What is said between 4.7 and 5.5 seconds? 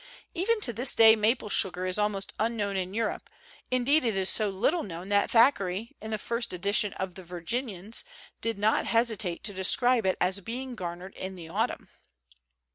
known that